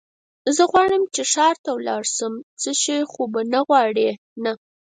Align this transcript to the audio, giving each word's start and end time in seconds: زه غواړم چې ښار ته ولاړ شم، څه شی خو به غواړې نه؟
زه 0.55 0.63
غواړم 0.71 1.03
چې 1.13 1.21
ښار 1.31 1.55
ته 1.63 1.69
ولاړ 1.77 2.03
شم، 2.15 2.33
څه 2.61 2.69
شی 2.81 2.99
خو 3.11 3.21
به 3.31 3.41
غواړې 3.69 4.09
نه؟ 4.43 4.51